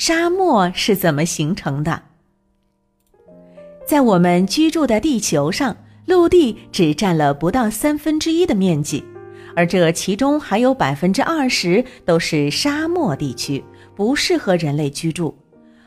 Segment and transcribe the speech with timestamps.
[0.00, 2.00] 沙漠是怎么形成的？
[3.86, 5.76] 在我们居住的地球上，
[6.06, 9.04] 陆地只占了不到三分之一的面积，
[9.54, 13.62] 而这其中还有百分之二十都是沙漠地区，
[13.94, 15.36] 不适合人类居住。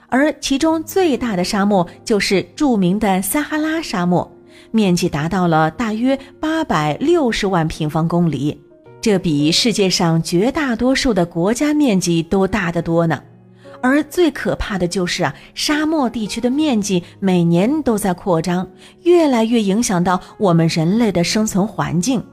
[0.10, 4.32] 而其中最大的沙漠就是著名的撒哈拉沙漠，
[4.70, 8.62] 面积达到了大约八百六十万平方公里，
[9.02, 13.20] 这比世界上绝大多数的国家面积都大得多呢。
[13.82, 18.68] 而最可怕的就是啊，沙漠地区的面积每年都在扩张，
[19.04, 22.24] 越来越影响到我们人类的生存环境。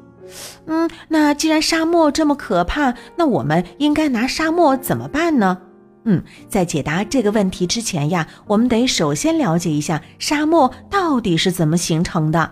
[0.66, 5.58] 嗯，那既然沙漠这么可怕，那我们应该拿沙漠怎么办呢？
[6.04, 12.50] 嗯，在解答这个问题之前呀，我们得首先了解一下沙漠到底是怎么形成的。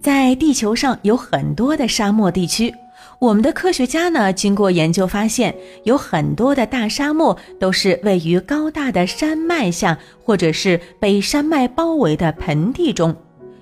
[0.00, 2.74] 在地球上有很多的沙漠地区。
[3.20, 13.14] 我们的科学家呢，经过研究发现，有很多的大沙漠都是位于高大的山脉下，或者是被山脉包围的盆地中。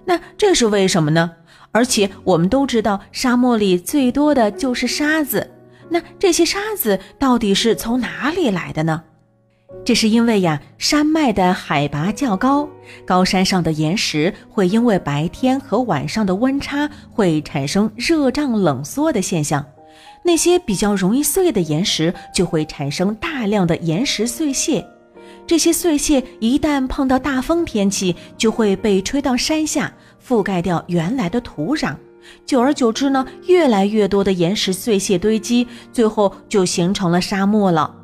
[0.05, 1.33] 那这是为什么呢？
[1.73, 5.51] 而且我们都知道，沙漠里最多的就是沙子。
[5.89, 9.03] 那这些沙子到底是从哪里来的呢？
[9.85, 12.69] 这是因为呀，山脉的海拔较高，
[13.07, 19.65] 高山上的岩石会因为白天和晚上的温差会产生热胀冷缩的现象，
[20.25, 24.87] 那些比较容易碎的岩石就会产生大量的岩石碎屑。
[25.47, 29.93] 这些碎屑一旦碰到大风天气，就会被吹到山下，
[30.27, 31.95] 覆盖掉原来的土壤。
[32.45, 37.95] 久而久之呢，越来越多的岩石碎屑堆积，最后就形成了沙漠了。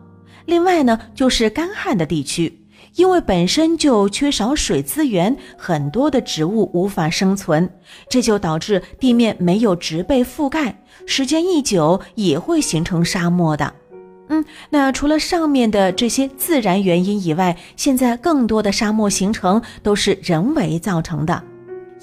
[0.46, 2.60] 另外呢，就是干旱的地区，
[2.96, 7.68] 因为本身就缺少水资源，很多的植物无法生存，
[8.08, 13.72] 这就导致地面没有植被覆盖，时间一久也会形成沙漠的。
[14.28, 21.42] 嗯，那除了上面的这些自然原因以外，现在更多的沙漠形成都是人为造成的。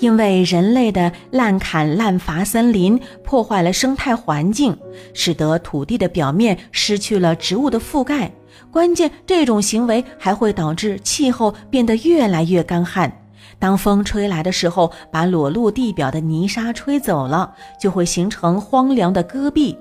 [0.02, 4.76] 因为人类的滥砍滥伐森林，破坏了生态环境，
[5.14, 8.30] 使得土地的表面失去了植物的覆盖。
[8.72, 13.12] 关键，这种行为还会导致气候变得越来越干旱。
[13.60, 19.78] 当风吹来的时候，把裸露地表的泥沙吹走了，就会形成荒凉的戈壁。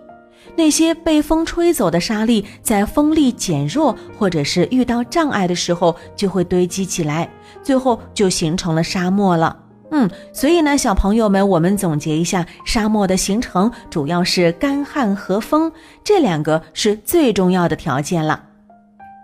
[0.54, 7.26] 那些被风吹走的沙粒，在风力减弱或者是遇到障碍的时候，就会堆积起来，
[7.62, 9.56] 最后就形成了沙漠了。
[9.90, 15.70] 嗯，所以呢，小朋友们，我们总结一下，沙漠的形成主要是干旱和风，
[16.04, 18.49] 这两个是最重要的条件了。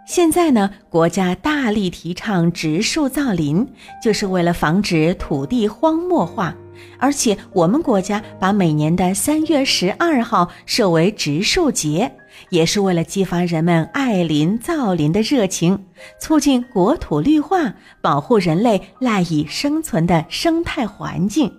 [0.06, 3.66] 现在呢，国家大力提倡植树造林，
[4.00, 6.54] 就是为了防止土地荒漠化。
[6.98, 12.10] 而且我们国家把每年的三月十二号设为植树节。
[12.50, 15.86] 也是为了激发人们爱林造林的热情，
[16.20, 21.50] 促进国土绿化，保护人类赖以生存的生态环境。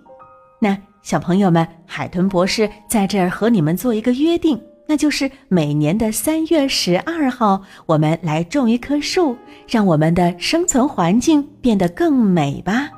[0.60, 4.60] 那小朋友们，海豚博士在这儿和你们做一个约定，
[4.90, 9.36] 那就是每年的三月十二号，我们来种一棵树，
[9.68, 12.88] 让我们的生存环境变得更美吧。